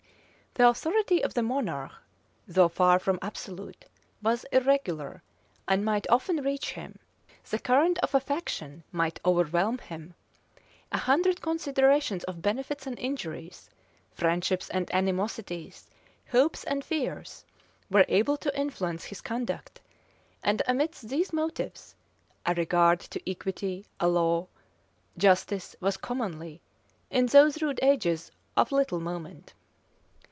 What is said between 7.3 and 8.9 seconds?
the current of a faction